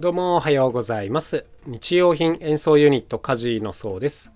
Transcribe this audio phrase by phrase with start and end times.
[0.00, 1.44] どうもおはようございます。
[1.66, 4.30] 日用品演奏ユニットカジのそうです。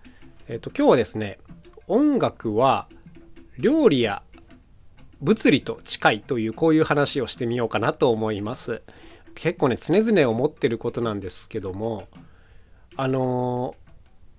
[0.48, 1.38] えっ、と今日はですね、
[1.86, 2.88] 音楽は
[3.60, 4.24] 料理や
[5.20, 8.82] 物理と近いというこういう話をしてみようかなと思います。
[9.36, 12.08] 結構ね常々思ってることなんですけども、
[12.96, 13.92] あのー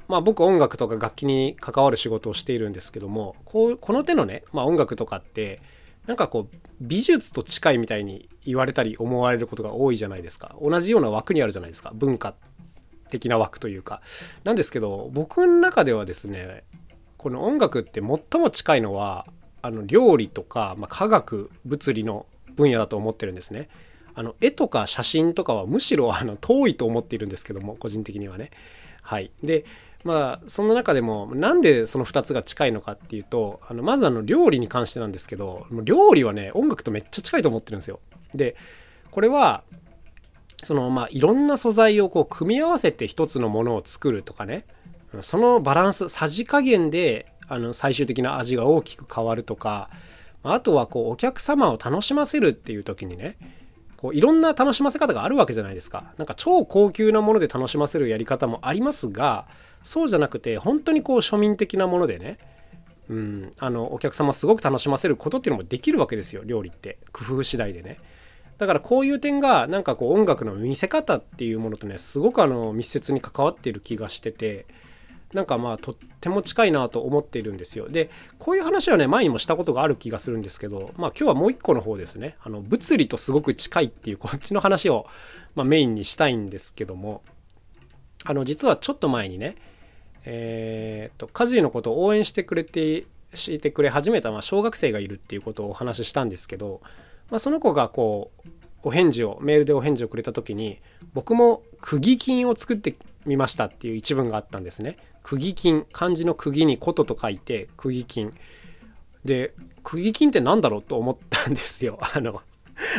[0.10, 5.62] まあ僕音楽とか楽器に関わる仕事をしているんですけども、こうこの手のね、まあ、音楽とかって
[6.08, 10.56] なんかこう美術と近いみたいに言われたり思われることが多いじゃないですか。
[10.62, 11.92] 同じような枠にあるじゃないですか。
[11.94, 12.36] 文化
[13.10, 14.02] 的な枠というか。
[14.44, 16.64] なんですけど僕の中ではですね
[17.18, 19.26] この音楽って最も近いのは
[19.62, 22.26] あの料理とか、まあ、科学物理の
[22.56, 23.70] 分野だと思ってるんですね。
[24.16, 28.52] あの絵とか写真とかはむしろあの遠いと思っているんですけども個人的にはね。
[29.02, 29.32] はい。
[29.42, 29.66] で
[30.04, 38.00] まあその中でもなんでその2つが近いのかっていうとあのまずあの料理に関してなんですけど料理はね音楽とめっちゃ近いと思ってるんですよ。
[38.34, 38.56] で
[39.12, 39.64] これは
[40.64, 44.66] そのまあいろんな素材をこう組み合わせて一つのものを作るとかね
[45.22, 49.90] そのバランスさじ加減であの最終的な味が大きく変わるとか
[50.44, 53.38] あとはこうお客様を楽しませるっていう時にね
[54.04, 56.14] こういろんな楽しませ方があるわけじゃないですか。
[56.18, 59.48] なんか超高級なもので楽しませるやり方もありますが
[59.82, 62.38] そうじゃなくて本当にこう庶民的なものでね
[63.10, 67.98] うん、あのお客様すごく楽しませることっていうのもできるわけですよ料理って工夫次第でね
[68.58, 74.66] だからこういう点がなんかこう音楽の見せ方っていうものとねすごくあの密接に関わっている気がしてて
[75.34, 77.90] なんかまあとっても近いなと思っているんですよ。
[77.90, 78.10] で
[78.40, 82.36] こういう話はね前にもしたことがある気がするんですけどまあ今日はもう一個の方ですね。
[82.44, 85.06] あの物理とすごく近いっていうこっちの話を、
[85.56, 87.22] まあ、メインにしたいんですけども。
[88.26, 89.56] あの実はちょっと前にね
[90.24, 96.82] えーっとカジのことを応援してくれてしてくれ始めた、まあ、小学生がいるっていうことをお話ししたんですけど、
[97.30, 98.50] まあ、その子がこう
[98.84, 100.80] お返事をメールでお返事をくれた時に
[101.14, 102.96] 僕も釘金を作って
[103.26, 104.98] みましたっていう一文があったんですね。
[105.24, 108.32] 釘金漢字の釘に琴と書いて釘金。
[109.26, 109.54] で
[109.84, 112.00] 釘金って何だろうと思ったんですよ。
[112.14, 112.42] あの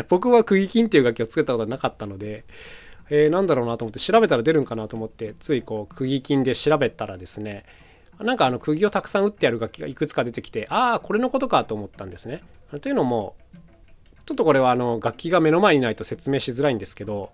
[0.08, 2.44] 僕は釘金っていう楽器を作ったことはなかったので
[3.10, 7.64] えー、なんだろうなと思って調べたら出るんかなと思ってついこう釘金で調べたらですね
[8.20, 12.42] なんかあの釘をたくさん打ってやる楽器がいくつか出てきてああこれのことかと思ったんですね。
[12.80, 13.34] というのも
[14.24, 17.32] ちょっとこれはあの楽器が目の前にないと説明しづらいんですけど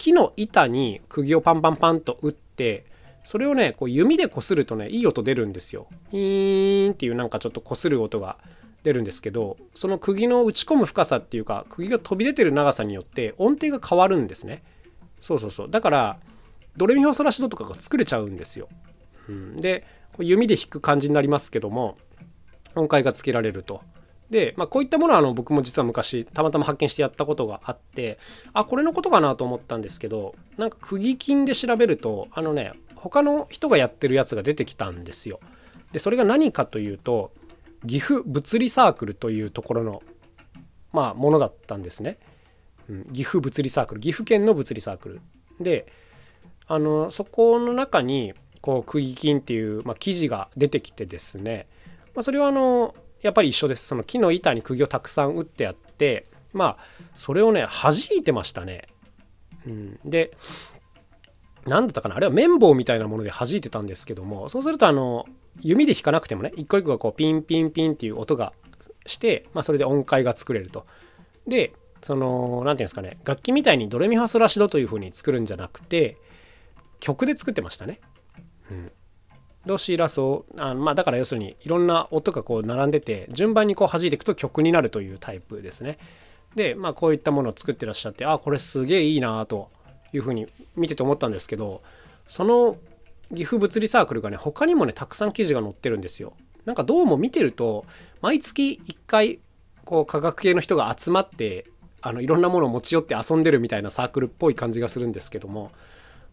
[0.00, 2.86] 木の板に釘をパンパンパンと打って
[3.24, 5.86] それをねこう弓でこするとねいい音出るんですよ。
[6.10, 8.38] イーンっていうなんかちょっとこする音が
[8.82, 14.62] 出るんですけどその釘の打ち込む深さっていうか釘が飛び出てる長さによって音程が変わるんですね。
[15.20, 15.70] そうそうそう。
[15.70, 16.18] だから、
[16.76, 18.68] ドレミファソラシドとかが作れちゃうんですよ。
[19.28, 19.86] うん、で、
[20.18, 21.98] 弓で弾く感じになりますけども、
[22.74, 23.82] 音階がつけられると。
[24.30, 28.18] で、まあ、こういったものはあの僕も実は昔たまたま発見してやったことがあって
[28.52, 35.40] あこれのことかなと思ったんですけどなんか釘金で調べるとあのね他の人がやってるやつが出てきたんですよ。
[35.92, 37.32] でそれが何かというと
[37.86, 40.02] 岐阜物理サークルというところの
[40.92, 42.18] まあものだったんですね。
[42.88, 45.20] うん岐阜物理サークル岐阜県の物理サークル
[45.60, 45.86] で
[46.66, 51.66] あのそこの中にこう釘金っていう、まあ、記事が出てきてですね、
[52.14, 53.86] まあ、それはあのやっぱり一緒です。
[53.86, 56.78] その木の板に釘をたくさん打ってあってまあ
[57.16, 58.88] それをね弾いてましたね、
[59.66, 60.36] うん、で
[61.66, 62.16] 何だったかな。
[62.16, 65.26] あれは綿棒みたいなもので弾いてたんですけどもそうするとあの
[65.60, 68.52] 弓で弾かなくてもね一個一個がこうピンピンピンっていう音が
[69.06, 70.86] して、まあ、それで音階が作れると。
[71.46, 76.16] でその、なんていうんですかね、楽器みたいにドレミファソラシドという風に作るんじゃなくて、
[76.98, 78.00] 曲で作ってましたね。
[78.70, 78.92] うん。
[79.66, 85.98] ドシラソあまあだから要するにいろんな音がこう並んでて順番にこう弾いていくと曲になるというタイプですね。
[86.54, 89.70] でまあこういったものを作ってらっしゃってあこれすげえいいなと
[90.12, 91.82] いうふうに見てて思ったんですけど
[92.26, 92.76] その
[93.34, 96.32] 岐阜物理サークルがね他にもねたくさん記事が載ってるんですよ。
[96.64, 97.84] なんかどうも見てると
[98.20, 99.38] 毎月1回
[99.84, 101.66] こう科学系の人が集まって
[102.02, 105.70] あのいろんなものを持ち寄って遊んでるみたいなサークルっぽい感じがするんですけども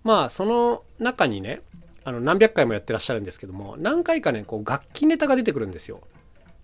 [0.03, 1.61] まあその中にね
[2.07, 5.99] あの何百回もやってらっしゃるんですけども何回かねこう楽器ネタが出てくるんですよ。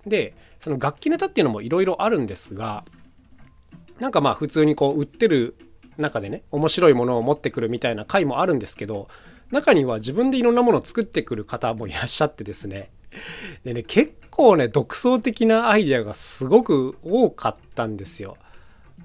[0.07, 2.85] でその楽器ネタっていうのもいろいろあるんですが
[3.99, 5.57] なんかまあ普通にこう売ってる
[5.97, 9.09] 中でね面白いものを持ってくるみたいな回もあるんですけど
[9.51, 12.89] 中には自分でいろんなものを作ってくる方もいらっしゃってですね
[13.65, 18.37] でね結構ね独創的なアイデアがすごく多かったんですよ。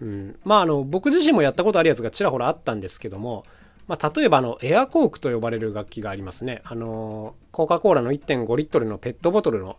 [0.01, 3.45] うん、まああの僕自身もやったことあるやつがちらほらあったんですけども、
[3.89, 9.79] まあ、例えばあのエアコークと呼ばれる楽器がありますねあのコカ・コーラの1.5リットルのペットボトルの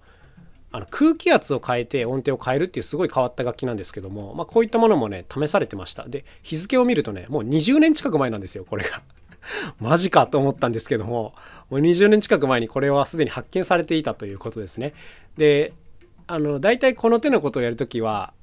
[0.72, 6.08] あの空気圧を変えて音程を変えるっていうすごい変わった楽器なんですけども、まあ、こういったものもね、試されてました。
[6.08, 9.02] で、日付を見るとね、もう20年近く前なんですよ、これが。
[9.80, 11.34] マジかと思ったんですけども、
[11.72, 14.94] もう20年近く前にこれはすでに発見されていたということですね。
[15.38, 15.74] で、
[16.28, 18.34] あの、大体この手のことをやるときは、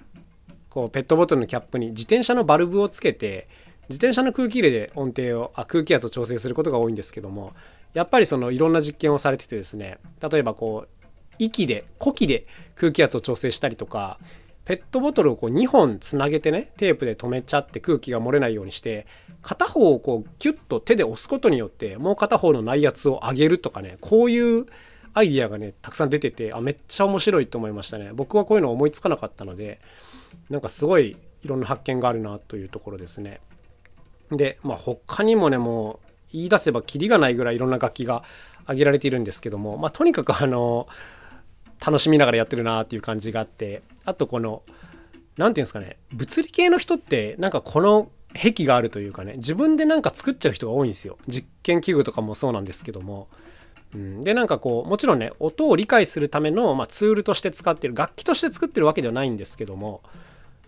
[0.68, 3.46] こう、ペットボトルのキャップに自転車のバルブをつけて、
[3.88, 7.54] 自転車の空気入れで音程をあ空気圧を調整することが多いんですけども
[7.94, 11.06] やっぱりそのいろんな実験をされててですね例えばこう
[11.38, 14.18] 息で呼気で空気圧を調整したりとか
[14.64, 19.06] ペットボトルをこう2本つなげてねテープで留めちゃって空気が漏れないようにして
[19.40, 24.66] 片方をこうキュッと手で押すことによってもう片方の内圧を上げるとかねこういう
[25.14, 28.10] アイディアがねたくさん出ててあめっちゃ面白いと思いましたね。
[28.12, 29.80] 僕はこういうの思いつかなかったので
[30.50, 33.40] なんかすごいいろんな発見があるなというところですね。
[34.30, 38.22] でまあ他にもねもう言い出せばキリがないぐらいいろんな楽器が
[38.64, 40.88] 挙げられているんですけどもまあとにかくあの
[41.84, 44.62] 楽しみながらやってるなっていう感じがあってあとこの
[45.36, 51.16] 何て言うんですかね物理系の人ってなんかこの癖があるというかね自分でなんか作っちゃう人が多いんですよ。
[51.26, 53.28] 実験器具とかもそうなんですけども、
[53.94, 60.02] うん、でなんかこうもちろんね音を理解するための、まあ、ツールとして使ってる楽器として作ってるわけではないんですけども、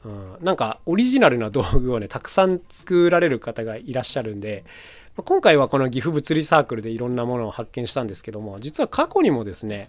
[0.04, 4.64] うん、なんかオリジナルな道具をねたくさん作られる方がいらっしゃるんで
[5.16, 9.88] 今回はこの岐阜物理サークルでいろんなものを発見したんですけども実は過去にもですね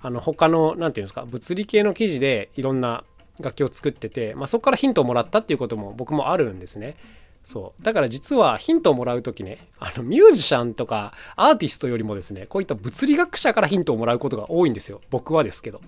[0.00, 3.04] あの他の何て言うんですか物理系の記事でいろんな
[3.40, 6.96] 楽器を作ってて、まあ、そこからヒントをもらったっていうことも僕もあるんですね。
[7.44, 7.82] そう。
[7.82, 15.00] だから実はヒントをもらう時ねあのミュージシャンとかアーティストよりもですねこういった物理学者からヒントをもらうことが多いんですよ。
[15.10, 15.80] 僕はですけど。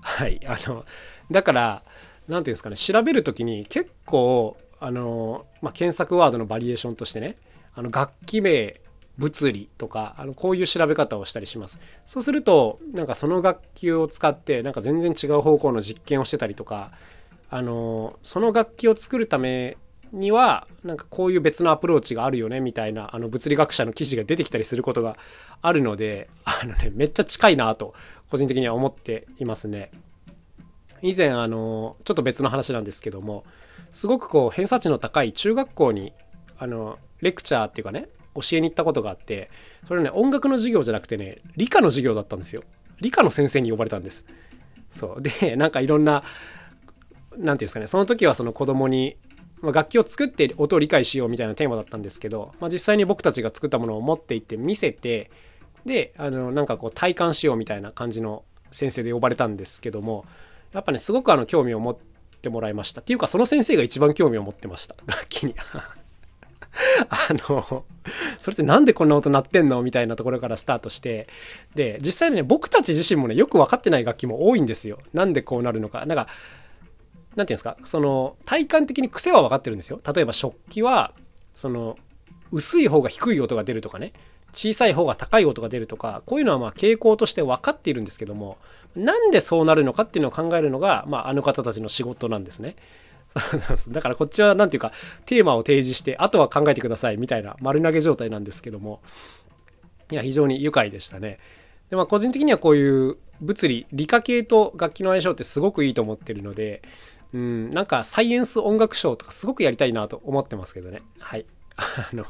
[0.00, 0.40] はい。
[0.46, 0.84] あの
[1.30, 1.82] だから
[2.30, 7.36] 何ていうんですかね調べる時に結構あの、まあ、検索ワードのバリエーションとしてね
[7.74, 8.80] あの楽器名
[9.18, 16.92] 物理とかあのこういう調べ方をしたりしますそうするとなんかその楽器を使ってなんか全然違う方向の実験をしてたりとか
[17.50, 19.76] あのその楽器を作るため
[20.12, 25.16] にはなんかこういう別のアプローチがあるよねみたいなあの物理学者の記事が出てきたりすることが
[25.62, 27.94] あるのであの、ね、めっちゃ近いなと
[28.30, 29.90] 個人的には思っていますね。
[31.02, 33.44] 以前あのちょっと別の話なんですけども
[33.92, 36.12] すごくこう偏差値の高い中学校に
[36.58, 39.50] あのレクチャーっていうかね教えに行ったことがあって
[39.88, 42.62] それね音楽の授業じゃなくてね理科の授業だったんですよ。
[43.00, 44.24] 理科の先生に呼ばれたんです。
[44.90, 45.22] そう。
[45.22, 46.22] でなんかいろんな
[47.32, 49.16] 何て言うんですかねその時はその子供に
[49.62, 55.30] ま楽器を作って音を理解しようみたいなテーマだったんですけど、まあ、実際に僕たちが作ったものを持って行って見せて
[55.84, 60.24] であのなんかこう体感しようみたいな感じの先生で呼ばれたんですけども
[60.72, 61.96] やっぱねすごくあの興味を持っ
[62.42, 63.00] てもらいました。
[63.00, 64.94] っていうかその先生が一番興味を持ってました。
[65.06, 65.54] 楽器に。
[67.08, 67.16] あ
[67.48, 67.84] の、
[68.38, 69.82] それってなんでこんな音鳴ってんの？
[69.82, 71.26] みたいなところからスタートして、
[71.74, 75.00] で、実際にね、僕たち自身もね、よく分かってない楽器も多いんですよ。
[75.12, 76.06] なんでこうなるのか。
[76.06, 76.28] なんか、
[77.36, 80.00] なんていうんですか、その、体感的に癖は分かってるんですよ。
[80.14, 81.12] 例えば食器は、
[81.54, 81.98] その、
[82.52, 84.12] 薄い方が低い音が出るとかね、
[84.52, 88.58] 小さい方が高い音が出るとか、こういうのはま傾向として分かっているんですけども、
[88.96, 92.76] なんでそうなるのかっていうのを考えるのが、まあ、あの方たちの仕事なんですね。
[93.88, 94.92] だからこっちは何ていうか
[95.26, 99.00] テーマを提示してあとは考えてくださいみたいな丸投げ状態なんですけども
[100.10, 101.38] いや非常に愉快でしたね。
[101.90, 106.82] でまあ個人的にはこういう物理理科系と楽器の相性ってすごくいいと思ってるので
[107.32, 111.02] うんなんかサイエンス音楽賞とかすごくやりたいなと思ってますけどね。
[111.20, 111.46] はい。
[111.76, 112.26] あの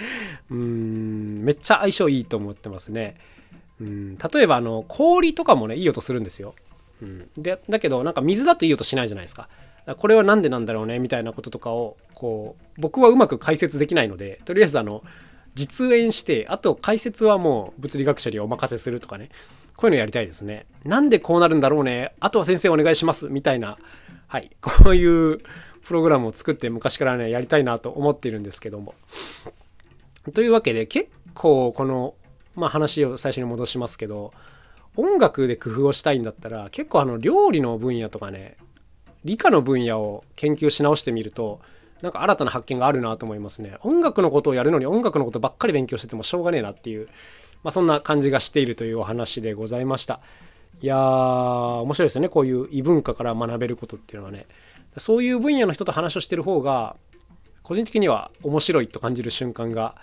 [0.50, 3.16] うんめっちゃ相性いいと思ってますね。
[3.80, 6.54] うん例えばあの氷とかもねいい音するんですよ。
[7.00, 9.48] うん、でだけどなんか水だといい音しないじゃないですか。
[9.96, 15.02] これは何でなんだろうねみたいなこととかをこう僕はうまく解説できないのでとりあえずあの
[15.54, 19.30] 実演してあと解説はもう物理学者にお任せするとかね。
[19.78, 20.66] こういうのやりたいですね。
[20.84, 22.12] なんでこうなるんだろうね。
[22.18, 23.28] あとは先生お願いします。
[23.28, 23.78] みたいな
[24.26, 25.38] はいこういう
[25.84, 28.94] プログラムを作って昔からねやりたいなと思っているんですけども。
[30.32, 32.14] というわけで結構この、
[32.54, 34.32] まあ、話を最初に戻しますけど
[34.96, 38.56] 音楽で工夫をしたいんだったら結構あの料理の分野とかね
[39.24, 41.60] 理科の分野を研究し直してみると
[42.02, 43.76] なんか新たな発見があるなと思いますね。
[43.82, 47.08] 音楽のことをやるのに音楽のことばっかり勉強しててもしょうがねえなっていう、
[47.64, 50.20] まあ、そんな感じがしているというお話でございました。
[50.80, 52.28] いやー面白いですよね。
[52.28, 54.46] こういう異文化から学べることっていうのはね。
[54.96, 56.96] そういう分野の人と話をしてる方が
[57.68, 59.94] 個人的には面白いと感じる瞬間が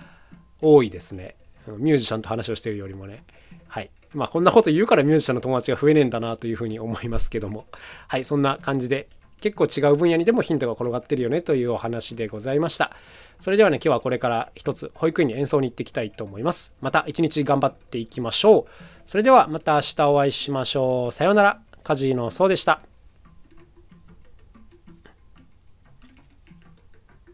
[0.62, 1.36] 多いですね
[1.68, 3.24] ミュージシャンと話をしているよりもね
[3.68, 7.66] はいまあこんなこと言うからミュージシャンの友達が増えねえんだなというふうに思いますけども
[8.08, 9.10] はいそんな感じで
[9.42, 12.92] 結構違う分野にでもヒントが転がってるよねというお話でございました。
[13.40, 16.74] それではね、今日はこれから一つ保育園に演奏に行っていきたいと思います。
[16.82, 18.72] また一日頑張っていきましょう。
[19.06, 21.12] それではまた明日お会いしましょう。
[21.12, 21.62] さようなら。
[21.84, 22.82] カジノそうでした。